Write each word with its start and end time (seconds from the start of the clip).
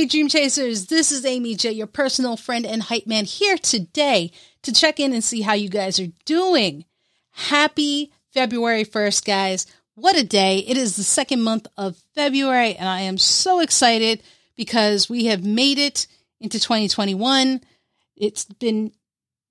Hey, 0.00 0.06
Dream 0.06 0.28
Chasers, 0.28 0.86
this 0.86 1.12
is 1.12 1.26
Amy 1.26 1.54
J, 1.54 1.72
your 1.72 1.86
personal 1.86 2.38
friend 2.38 2.64
and 2.64 2.84
hype 2.84 3.06
man, 3.06 3.26
here 3.26 3.58
today 3.58 4.32
to 4.62 4.72
check 4.72 4.98
in 4.98 5.12
and 5.12 5.22
see 5.22 5.42
how 5.42 5.52
you 5.52 5.68
guys 5.68 6.00
are 6.00 6.08
doing. 6.24 6.86
Happy 7.32 8.10
February 8.32 8.86
1st, 8.86 9.26
guys. 9.26 9.66
What 9.96 10.16
a 10.16 10.24
day. 10.24 10.60
It 10.60 10.78
is 10.78 10.96
the 10.96 11.02
second 11.02 11.42
month 11.42 11.66
of 11.76 11.98
February, 12.14 12.76
and 12.76 12.88
I 12.88 13.00
am 13.00 13.18
so 13.18 13.60
excited 13.60 14.22
because 14.56 15.10
we 15.10 15.26
have 15.26 15.44
made 15.44 15.78
it 15.78 16.06
into 16.40 16.58
2021. 16.58 17.60
It's 18.16 18.46
been 18.46 18.92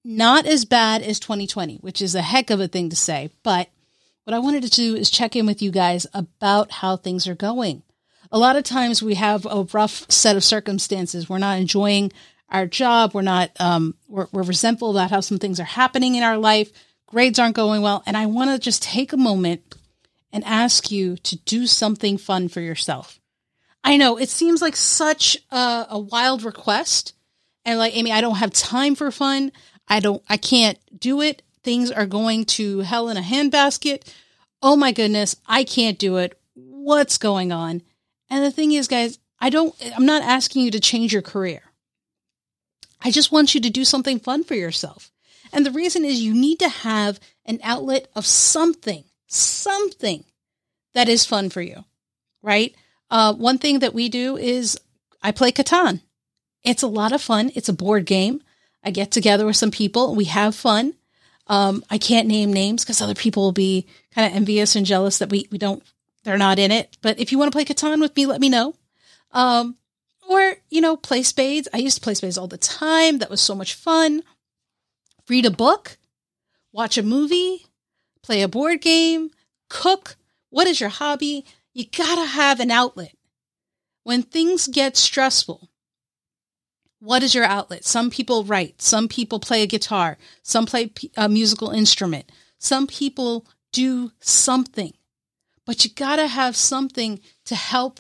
not 0.04 0.48
as 0.48 0.66
bad 0.66 1.04
as 1.04 1.20
2020, 1.20 1.76
which 1.76 2.02
is 2.02 2.16
a 2.16 2.24
heck 2.24 2.50
of 2.50 2.60
a 2.60 2.68
thing 2.68 2.90
to 2.90 2.96
say. 2.96 3.30
But 3.44 3.70
what 4.24 4.34
I 4.34 4.40
wanted 4.40 4.64
to 4.64 4.72
do 4.72 4.96
is 4.96 5.12
check 5.12 5.36
in 5.36 5.46
with 5.46 5.62
you 5.62 5.70
guys 5.70 6.08
about 6.12 6.72
how 6.72 6.98
things 6.98 7.28
are 7.28 7.36
going 7.36 7.84
a 8.32 8.38
lot 8.38 8.56
of 8.56 8.64
times 8.64 9.02
we 9.02 9.16
have 9.16 9.46
a 9.46 9.68
rough 9.74 10.10
set 10.10 10.36
of 10.36 10.44
circumstances. 10.44 11.30
We're 11.30 11.40
not 11.40 11.60
enjoying 11.60 12.12
our 12.50 12.66
job. 12.66 13.14
We're 13.14 13.22
not, 13.22 13.52
um, 13.60 13.96
we're, 14.08 14.28
we're 14.32 14.44
resentful 14.44 14.92
about 14.92 15.12
how 15.12 15.22
some 15.22 15.40
things 15.40 15.60
are 15.60 15.66
happening 15.66 16.16
in 16.16 16.24
our 16.24 16.38
life. 16.38 16.72
Grades 17.08 17.40
aren't 17.40 17.56
going 17.56 17.82
well. 17.82 18.04
And 18.06 18.16
I 18.16 18.28
want 18.28 18.52
to 18.52 18.60
just 18.60 18.84
take 18.84 19.14
a 19.14 19.18
moment 19.18 19.76
and 20.32 20.44
ask 20.44 20.92
you 20.92 21.18
to 21.18 21.38
do 21.38 21.66
something 21.66 22.18
fun 22.18 22.50
for 22.50 22.62
yourself. 22.62 23.20
I 23.84 23.98
know 23.98 24.18
it 24.18 24.30
seems 24.30 24.62
like 24.62 24.76
such 24.76 25.38
a, 25.52 25.88
a 25.90 26.00
wild 26.00 26.44
request. 26.44 27.14
And 27.66 27.80
like, 27.80 27.96
Amy, 27.96 28.12
I 28.12 28.22
don't 28.22 28.38
have 28.38 28.54
time 28.54 28.96
for 28.96 29.12
fun. 29.12 29.52
I 29.88 30.00
don't, 30.00 30.24
I 30.30 30.38
can't 30.38 30.78
do 30.98 31.22
it. 31.22 31.42
Things 31.64 31.92
are 31.92 32.06
going 32.06 32.46
to 32.46 32.80
hell 32.80 33.10
in 33.10 33.18
a 33.18 33.22
handbasket. 33.22 34.12
Oh 34.62 34.76
my 34.76 34.92
goodness, 34.92 35.36
I 35.48 35.64
can't 35.64 35.98
do 35.98 36.18
it. 36.18 36.40
What's 36.54 37.18
going 37.18 37.52
on? 37.52 37.82
And 38.30 38.44
the 38.44 38.52
thing 38.52 38.72
is, 38.72 38.88
guys, 38.88 39.20
I 39.40 39.50
don't, 39.50 39.74
I'm 39.96 40.06
not 40.06 40.22
asking 40.22 40.64
you 40.64 40.72
to 40.72 40.80
change 40.80 41.14
your 41.14 41.22
career. 41.22 41.62
I 43.02 43.12
just 43.12 43.32
want 43.32 43.56
you 43.56 43.62
to 43.62 43.70
do 43.70 43.86
something 43.86 44.20
fun 44.20 44.44
for 44.44 44.56
yourself. 44.56 45.12
And 45.52 45.66
the 45.66 45.72
reason 45.72 46.06
is 46.06 46.22
you 46.22 46.34
need 46.34 46.60
to 46.60 46.70
have 46.70 47.20
an 47.46 47.60
outlet 47.64 48.08
of 48.16 48.26
something, 48.26 49.04
something 49.28 50.26
that 50.94 51.10
is 51.10 51.26
fun 51.26 51.50
for 51.50 51.62
you, 51.62 51.86
right? 52.44 52.76
Uh, 53.10 53.34
one 53.34 53.58
thing 53.58 53.80
that 53.80 53.94
we 53.94 54.10
do 54.10 54.38
is 54.38 54.80
I 55.24 55.32
play 55.32 55.52
Catan. 55.52 56.02
It's 56.64 56.84
a 56.84 56.88
lot 56.88 57.14
of 57.14 57.22
fun. 57.22 57.52
It's 57.56 57.70
a 57.70 57.74
board 57.74 58.06
game. 58.06 58.42
I 58.84 58.92
get 58.92 59.12
together 59.12 59.46
with 59.46 59.56
some 59.56 59.72
people 59.72 60.16
we 60.16 60.26
have 60.26 60.56
fun. 60.56 60.94
Um, 61.48 61.84
I 61.90 61.98
can't 61.98 62.28
name 62.28 62.54
names 62.54 62.84
because 62.84 63.02
other 63.02 63.16
people 63.16 63.44
will 63.44 63.52
be 63.52 63.88
kind 64.14 64.30
of 64.30 64.36
envious 64.36 64.76
and 64.76 64.86
jealous 64.86 65.18
that 65.18 65.32
we, 65.32 65.48
we 65.52 65.58
don't 65.58 65.84
they're 66.24 66.38
not 66.38 66.60
in 66.60 66.72
it. 66.72 66.98
But 67.02 67.20
if 67.20 67.32
you 67.32 67.38
want 67.38 67.52
to 67.52 67.56
play 67.56 67.66
Catan 67.66 68.02
with 68.02 68.16
me, 68.16 68.26
let 68.26 68.42
me 68.42 68.50
know. 68.50 68.76
Um, 69.32 69.76
or, 70.28 70.56
you 70.70 70.82
know, 70.82 70.96
play 70.96 71.24
spades. 71.24 71.68
I 71.74 71.78
used 71.78 71.96
to 71.98 72.02
play 72.02 72.14
spades 72.14 72.38
all 72.38 72.48
the 72.48 72.58
time. 72.58 73.20
That 73.20 73.30
was 73.30 73.42
so 73.42 73.56
much 73.56 73.74
fun. 73.74 74.24
Read 75.28 75.46
a 75.46 75.52
book, 75.52 75.98
watch 76.72 76.98
a 76.98 77.04
movie, 77.04 77.68
play 78.24 78.42
a 78.42 78.48
board 78.48 78.82
game, 78.82 79.32
cook. 79.70 80.18
What 80.50 80.68
is 80.68 80.80
your 80.80 80.90
hobby? 80.90 81.46
You 81.74 81.86
gotta 81.86 82.26
have 82.26 82.60
an 82.60 82.72
outlet. 82.72 83.16
When 84.04 84.24
things 84.24 84.68
get 84.68 84.98
stressful, 84.98 85.70
what 87.00 87.24
is 87.24 87.34
your 87.34 87.46
outlet? 87.46 87.86
Some 87.86 88.10
people 88.10 88.44
write, 88.44 88.82
some 88.82 89.08
people 89.08 89.40
play 89.40 89.62
a 89.62 89.68
guitar, 89.68 90.18
some 90.42 90.66
play 90.66 90.92
a 91.16 91.30
musical 91.30 91.70
instrument, 91.70 92.32
some 92.58 92.88
people 92.88 93.46
do 93.72 94.12
something 94.20 94.94
but 95.70 95.86
you 95.86 95.92
got 95.92 96.16
to 96.16 96.26
have 96.26 96.56
something 96.56 97.20
to 97.46 97.54
help 97.54 98.00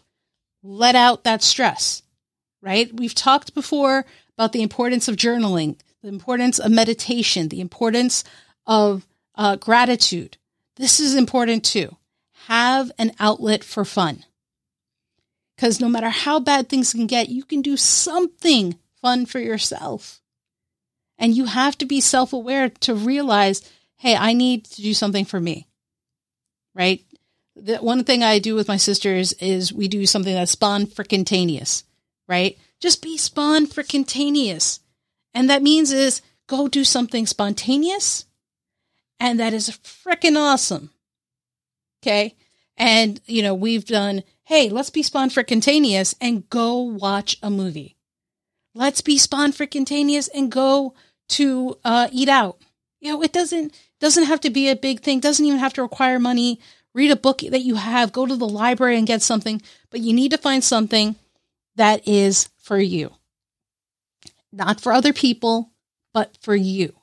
let 0.63 0.95
out 0.95 1.23
that 1.23 1.43
stress, 1.43 2.01
right? 2.63 2.91
We've 2.91 3.13
talked 3.13 3.53
before 3.53 4.07
about 4.35 4.53
the 4.53 4.63
importance 4.63 5.07
of 5.07 5.17
journaling, 5.17 5.77
the 6.01 6.07
importance 6.07 6.57
of 6.57 6.71
meditation, 6.71 7.49
the 7.49 7.61
importance 7.61 8.23
of 8.65 9.05
uh, 9.35 9.57
gratitude. 9.57 10.37
This 10.77 10.99
is 10.99 11.13
important 11.13 11.63
too. 11.63 11.95
Have 12.47 12.91
an 12.97 13.11
outlet 13.19 13.63
for 13.63 13.85
fun. 13.85 14.25
Because 15.55 15.79
no 15.79 15.89
matter 15.89 16.09
how 16.09 16.39
bad 16.39 16.69
things 16.69 16.93
can 16.93 17.05
get, 17.05 17.29
you 17.29 17.43
can 17.43 17.61
do 17.61 17.77
something 17.77 18.79
fun 18.99 19.27
for 19.27 19.37
yourself. 19.37 20.21
And 21.19 21.37
you 21.37 21.45
have 21.45 21.77
to 21.77 21.85
be 21.85 22.01
self 22.01 22.33
aware 22.33 22.69
to 22.69 22.95
realize, 22.95 23.61
hey, 23.97 24.15
I 24.15 24.33
need 24.33 24.65
to 24.65 24.81
do 24.81 24.95
something 24.95 25.25
for 25.25 25.39
me, 25.39 25.67
right? 26.73 27.05
The 27.61 27.77
one 27.77 28.03
thing 28.03 28.23
I 28.23 28.39
do 28.39 28.55
with 28.55 28.67
my 28.67 28.77
sisters 28.77 29.33
is 29.33 29.73
we 29.73 29.87
do 29.87 30.05
something 30.05 30.33
that's 30.33 30.51
spawn 30.51 30.85
frickintaneous, 30.85 31.83
right? 32.27 32.57
Just 32.79 33.01
be 33.01 33.17
spawn 33.17 33.67
frickintaneous. 33.67 34.79
And 35.33 35.49
that 35.49 35.61
means 35.61 35.91
is 35.91 36.21
go 36.47 36.67
do 36.67 36.83
something 36.83 37.25
spontaneous 37.25 38.25
and 39.19 39.39
that 39.39 39.53
is 39.53 39.69
freaking 39.69 40.37
awesome. 40.37 40.91
Okay. 42.01 42.35
And, 42.77 43.19
you 43.25 43.43
know, 43.43 43.53
we've 43.53 43.85
done, 43.85 44.23
hey, 44.45 44.69
let's 44.69 44.89
be 44.89 45.03
spawn 45.03 45.29
frickintaneous 45.29 46.15
and 46.21 46.49
go 46.49 46.77
watch 46.77 47.37
a 47.43 47.49
movie. 47.49 47.97
Let's 48.73 49.01
be 49.01 49.17
spawn 49.17 49.51
frickintaneous 49.51 50.29
and 50.33 50.51
go 50.51 50.93
to 51.29 51.77
uh, 51.83 52.07
eat 52.11 52.29
out. 52.29 52.61
You 53.01 53.13
know, 53.13 53.21
it 53.21 53.33
doesn't 53.33 53.77
doesn't 53.99 54.25
have 54.25 54.39
to 54.41 54.49
be 54.49 54.69
a 54.69 54.75
big 54.75 55.01
thing. 55.01 55.19
Doesn't 55.19 55.45
even 55.45 55.59
have 55.59 55.73
to 55.73 55.81
require 55.81 56.19
money 56.19 56.59
read 56.93 57.11
a 57.11 57.15
book 57.15 57.41
that 57.49 57.61
you 57.61 57.75
have, 57.75 58.11
go 58.11 58.25
to 58.25 58.35
the 58.35 58.47
library 58.47 58.97
and 58.97 59.07
get 59.07 59.21
something, 59.21 59.61
but 59.89 60.01
you 60.01 60.13
need 60.13 60.31
to 60.31 60.37
find 60.37 60.63
something 60.63 61.15
that 61.75 62.07
is 62.07 62.49
for 62.57 62.79
you. 62.79 63.11
Not 64.51 64.81
for 64.81 64.91
other 64.91 65.13
people, 65.13 65.71
but 66.13 66.35
for 66.41 66.55
you. 66.55 66.95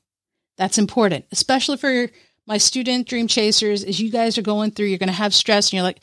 That's 0.57 0.79
important, 0.79 1.27
especially 1.33 1.77
for 1.77 2.09
my 2.47 2.59
student 2.59 3.07
dream 3.07 3.29
chasers. 3.29 3.85
As 3.85 4.01
you 4.01 4.11
guys 4.11 4.39
are 4.39 4.43
going 4.43 4.71
through, 4.71 4.87
you're 4.87 4.99
going 4.99 5.09
to 5.09 5.13
have 5.13 5.35
stress 5.35 5.67
and 5.67 5.75
you're 5.75 5.83
like, 5.83 6.01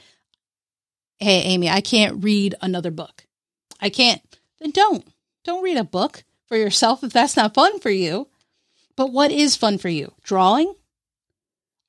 hey, 1.19 1.41
Amy, 1.41 1.69
I 1.69 1.81
can't 1.81 2.23
read 2.23 2.55
another 2.61 2.91
book. 2.91 3.25
I 3.79 3.89
can't. 3.89 4.21
Then 4.59 4.71
don't. 4.71 5.05
Don't 5.44 5.63
read 5.63 5.77
a 5.77 5.83
book 5.83 6.23
for 6.47 6.55
yourself 6.55 7.03
if 7.03 7.11
that's 7.11 7.35
not 7.35 7.53
fun 7.53 7.79
for 7.79 7.89
you. 7.89 8.27
But 8.95 9.11
what 9.11 9.31
is 9.31 9.55
fun 9.55 9.77
for 9.77 9.89
you? 9.89 10.13
Drawing? 10.23 10.73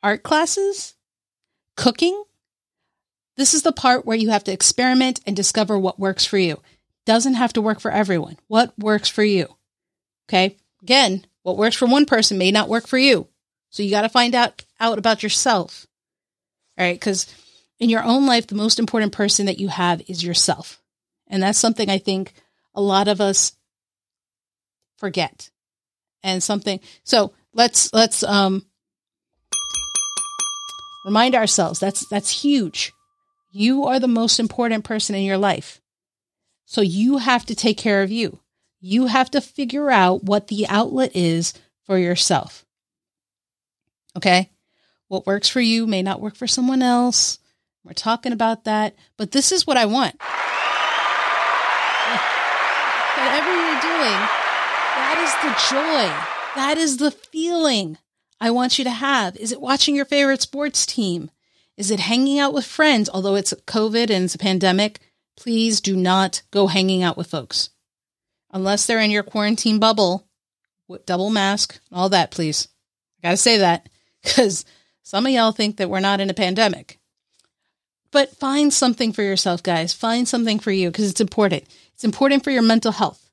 Art 0.03 0.23
classes? 0.23 0.95
Cooking, 1.77 2.23
this 3.37 3.55
is 3.55 3.63
the 3.63 3.73
part 3.73 4.07
where 4.07 4.17
you 4.17 4.31
have 4.31 4.45
to 4.45 4.53
experiment 4.53 5.21
and 5.27 5.35
discover 5.35 5.79
what 5.79 5.99
works 5.99 6.25
for 6.25 6.39
you. 6.39 6.61
Doesn't 7.05 7.35
have 7.35 7.53
to 7.55 7.63
work 7.63 7.81
for 7.81 7.91
everyone. 7.91 8.39
What 8.47 8.73
works 8.79 9.09
for 9.09 9.25
you? 9.25 9.57
Okay. 10.29 10.57
Again, 10.83 11.27
what 11.43 11.57
works 11.57 11.77
for 11.77 11.87
one 11.87 12.07
person 12.07 12.39
may 12.39 12.51
not 12.51 12.69
work 12.69 12.87
for 12.87 12.99
you. 12.99 13.29
So 13.71 13.83
you 13.83 13.91
got 13.91 14.03
to 14.03 14.09
find 14.09 14.35
out, 14.35 14.65
out 14.79 14.99
about 14.99 15.23
yourself. 15.23 15.87
All 16.79 16.87
right. 16.87 17.01
Cause 17.01 17.27
in 17.79 17.91
your 17.91 18.05
own 18.05 18.27
life, 18.27 18.47
the 18.47 18.55
most 18.55 18.79
important 18.79 19.13
person 19.13 19.47
that 19.47 19.59
you 19.59 19.69
have 19.69 20.03
is 20.09 20.23
yourself. 20.23 20.81
And 21.27 21.43
that's 21.43 21.59
something 21.59 21.91
I 21.91 21.99
think 21.99 22.35
a 22.75 22.81
lot 22.81 23.09
of 23.09 23.21
us 23.21 23.53
forget. 24.99 25.51
And 26.23 26.43
something, 26.43 26.81
so 27.03 27.35
let's, 27.53 27.93
let's, 27.93 28.23
um, 28.23 28.65
Remind 31.05 31.35
ourselves 31.35 31.79
that's 31.79 32.07
that's 32.09 32.43
huge. 32.43 32.93
You 33.53 33.85
are 33.85 34.01
the 34.01 34.09
most 34.09 34.41
important 34.41 34.85
person 34.85 35.15
in 35.15 35.23
your 35.23 35.39
life. 35.39 35.81
So 36.65 36.81
you 36.81 37.19
have 37.19 37.45
to 37.47 37.55
take 37.55 37.77
care 37.77 38.03
of 38.03 38.11
you. 38.11 38.41
You 38.81 39.07
have 39.07 39.31
to 39.33 39.41
figure 39.41 39.91
out 39.91 40.25
what 40.25 40.49
the 40.49 40.67
outlet 40.67 41.13
is 41.15 41.55
for 41.85 41.99
yourself. 41.99 42.65
Okay? 44.17 44.51
What 45.09 45.27
works 45.27 45.49
for 45.49 45.61
you 45.61 45.87
may 45.87 46.03
not 46.03 46.21
work 46.21 46.37
for 46.37 46.47
someone 46.47 46.83
else. 46.83 47.39
We're 47.85 47.93
talking 47.93 48.33
about 48.33 48.65
that, 48.65 48.95
but 49.19 49.31
this 49.31 49.53
is 49.53 49.67
what 49.67 49.77
I 49.77 49.85
want. 49.85 50.17
Whatever 53.17 53.51
you're 53.51 53.81
doing, 53.81 54.21
that 54.97 55.19
is 55.21 55.33
the 55.45 55.53
joy. 55.71 56.09
That 56.57 56.79
is 56.79 56.97
the 56.97 57.11
feeling 57.11 57.99
I 58.41 58.51
want 58.51 58.79
you 58.79 58.85
to 58.85 58.91
have? 58.91 59.37
Is 59.37 59.53
it 59.53 59.61
watching 59.61 59.95
your 59.95 60.05
favorite 60.05 60.43
sports 60.43 60.87
team? 60.87 61.31
Is 61.77 61.91
it 61.91 62.01
hanging 62.01 62.39
out 62.39 62.53
with 62.53 62.67
friends? 62.67 63.11
Although 63.13 63.35
it's 63.35 63.55
COVID 63.67 64.11
and 64.11 64.25
it's 64.25 64.35
a 64.35 64.39
pandemic, 64.39 65.01
please 65.37 65.81
do 65.81 65.97
not 65.97 66.43
go 66.51 66.67
hanging 66.67 67.03
out 67.03 67.17
with 67.17 67.29
folks. 67.29 67.71
Unless 68.53 68.87
they're 68.87 69.01
in 69.01 69.11
your 69.11 69.23
quarantine 69.23 69.79
bubble, 69.79 70.29
double 71.07 71.31
mask, 71.31 71.81
all 71.91 72.09
that, 72.11 72.31
please. 72.31 72.69
I 73.19 73.29
gotta 73.29 73.37
say 73.37 73.59
that 73.59 73.89
because 74.23 74.65
some 75.03 75.27
of 75.27 75.33
y'all 75.33 75.53
think 75.53 75.77
that 75.79 75.91
we're 75.91 76.01
not 76.01 76.21
in 76.21 76.31
a 76.31 76.35
pandemic. 76.35 76.99
But 78.11 78.37
find 78.37 78.73
something 78.73 79.13
for 79.13 79.23
yourself, 79.23 79.63
guys. 79.63 79.93
Find 79.93 80.29
something 80.29 80.61
for 80.61 80.71
you 80.71 80.91
because 80.91 81.11
it's 81.11 81.21
important. 81.21 81.65
It's 81.95 82.05
important 82.05 82.45
for 82.45 82.53
your 82.53 82.63
mental 82.63 82.93
health. 82.93 83.29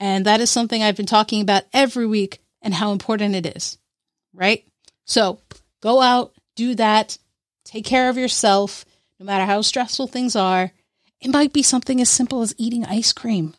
And 0.00 0.24
that 0.24 0.40
is 0.40 0.50
something 0.50 0.82
I've 0.82 0.96
been 0.96 1.04
talking 1.04 1.42
about 1.42 1.64
every 1.74 2.06
week 2.06 2.40
and 2.62 2.72
how 2.72 2.92
important 2.92 3.34
it 3.34 3.44
is 3.56 3.76
right? 4.34 4.64
So 5.04 5.40
go 5.80 6.00
out, 6.00 6.32
do 6.56 6.74
that, 6.76 7.18
take 7.64 7.84
care 7.84 8.08
of 8.08 8.16
yourself, 8.16 8.84
no 9.18 9.26
matter 9.26 9.44
how 9.44 9.60
stressful 9.62 10.06
things 10.08 10.36
are. 10.36 10.72
It 11.20 11.30
might 11.30 11.52
be 11.52 11.62
something 11.62 12.00
as 12.00 12.08
simple 12.08 12.42
as 12.42 12.54
eating 12.58 12.84
ice 12.84 13.12
cream. 13.12 13.54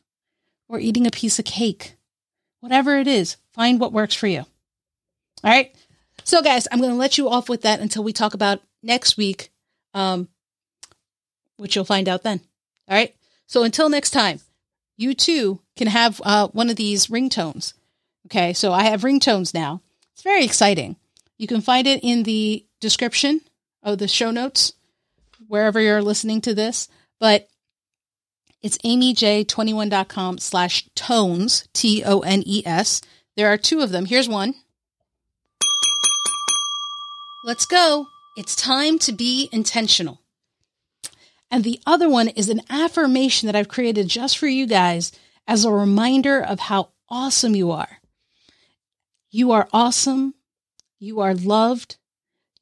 or 0.70 0.80
eating 0.80 1.06
a 1.06 1.12
piece 1.12 1.38
of 1.38 1.46
cake. 1.46 1.96
Whatever 2.60 2.98
it 2.98 3.08
is, 3.08 3.38
find 3.52 3.80
what 3.80 3.94
works 3.94 4.16
for 4.16 4.28
you. 4.28 4.40
All 5.44 5.52
right. 5.52 5.76
So, 6.24 6.42
guys, 6.42 6.68
I'm 6.72 6.80
going 6.80 6.90
to 6.92 6.98
let 6.98 7.18
you 7.18 7.30
off 7.30 7.48
with 7.50 7.62
that 7.62 7.80
until 7.80 8.04
we 8.04 8.14
talk 8.14 8.34
about 8.34 8.62
next 8.82 9.18
week, 9.18 9.52
um, 9.94 10.30
which 11.58 11.76
you'll 11.76 11.86
find 11.86 12.10
out 12.10 12.24
then. 12.24 12.42
All 12.88 12.96
right. 12.96 13.14
So, 13.46 13.64
until 13.64 13.90
next 13.90 14.12
time, 14.12 14.40
you 14.98 15.14
too 15.14 15.60
can 15.76 15.88
have 15.88 16.22
uh, 16.24 16.48
one 16.48 16.70
of 16.70 16.76
these 16.76 17.08
ringtones. 17.08 17.74
Okay. 18.28 18.54
So, 18.54 18.72
I 18.72 18.84
have 18.84 19.02
ringtones 19.02 19.54
now. 19.54 19.82
It's 20.14 20.24
very 20.24 20.46
exciting. 20.46 20.96
You 21.38 21.48
can 21.48 21.62
find 21.62 21.88
it 21.88 22.04
in 22.04 22.24
the 22.24 22.66
description 22.80 23.42
of 23.82 23.98
the 23.98 24.08
show 24.08 24.32
notes, 24.32 24.74
wherever 25.48 25.80
you're 25.80 26.02
listening 26.02 26.42
to 26.42 26.54
this. 26.54 26.88
But 27.20 27.48
it's 28.62 28.78
amyj21.com 28.80 30.38
slash 30.38 30.88
tones, 30.96 31.68
T 31.74 32.04
O 32.06 32.20
N 32.20 32.44
E 32.46 32.64
S. 32.66 33.02
There 33.36 33.52
are 33.52 33.58
two 33.58 33.82
of 33.82 33.92
them. 33.92 34.06
Here's 34.06 34.30
one. 34.30 34.56
Let's 37.44 37.66
go. 37.66 38.08
It's 38.38 38.56
time 38.56 39.00
to 39.00 39.12
be 39.12 39.50
intentional. 39.52 40.22
And 41.52 41.64
the 41.64 41.80
other 41.86 42.10
one 42.10 42.30
is 42.30 42.50
an 42.50 42.62
affirmation 42.70 43.48
that 43.48 43.56
I've 43.56 43.68
created 43.68 44.08
just 44.08 44.38
for 44.38 44.48
you 44.48 44.66
guys 44.66 45.12
as 45.46 45.66
a 45.66 45.72
reminder 45.72 46.42
of 46.42 46.62
how 46.62 46.90
awesome 47.10 47.56
you 47.56 47.72
are. 47.72 48.00
You 49.36 49.52
are 49.52 49.68
awesome. 49.74 50.36
You 51.00 51.20
are 51.22 51.34
loved. 51.34 51.98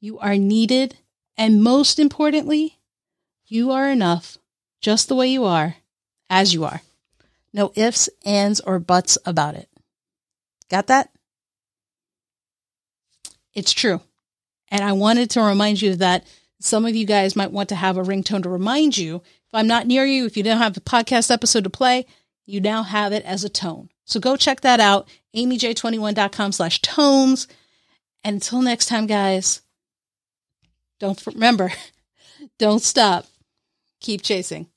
You 0.00 0.18
are 0.18 0.38
needed. 0.38 0.96
And 1.36 1.62
most 1.62 1.98
importantly, 1.98 2.78
you 3.46 3.70
are 3.70 3.90
enough 3.90 4.38
just 4.80 5.06
the 5.06 5.14
way 5.14 5.28
you 5.28 5.44
are, 5.44 5.76
as 6.30 6.54
you 6.54 6.64
are. 6.64 6.80
No 7.52 7.72
ifs, 7.74 8.08
ands, 8.24 8.58
or 8.60 8.78
buts 8.78 9.18
about 9.26 9.54
it. 9.54 9.68
Got 10.70 10.86
that? 10.86 11.10
It's 13.52 13.74
true. 13.74 14.00
And 14.70 14.82
I 14.82 14.92
wanted 14.92 15.28
to 15.32 15.42
remind 15.42 15.82
you 15.82 15.94
that 15.96 16.26
some 16.58 16.86
of 16.86 16.96
you 16.96 17.04
guys 17.04 17.36
might 17.36 17.52
want 17.52 17.68
to 17.68 17.74
have 17.74 17.98
a 17.98 18.02
ringtone 18.02 18.44
to 18.44 18.48
remind 18.48 18.96
you. 18.96 19.16
If 19.16 19.52
I'm 19.52 19.66
not 19.66 19.86
near 19.86 20.06
you, 20.06 20.24
if 20.24 20.38
you 20.38 20.42
don't 20.42 20.56
have 20.56 20.78
a 20.78 20.80
podcast 20.80 21.30
episode 21.30 21.64
to 21.64 21.70
play, 21.70 22.06
you 22.46 22.62
now 22.62 22.82
have 22.82 23.12
it 23.12 23.26
as 23.26 23.44
a 23.44 23.50
tone. 23.50 23.90
So 24.06 24.18
go 24.18 24.36
check 24.36 24.62
that 24.62 24.80
out, 24.80 25.06
amyj21.com 25.36 26.52
slash 26.52 26.80
tones. 26.82 27.48
And 28.24 28.34
until 28.34 28.62
next 28.62 28.86
time, 28.86 29.06
guys, 29.06 29.62
don't 31.00 31.24
remember, 31.26 31.72
don't 32.58 32.82
stop. 32.82 33.26
Keep 34.00 34.22
chasing. 34.22 34.71